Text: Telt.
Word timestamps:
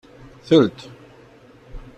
Telt. 0.47 0.77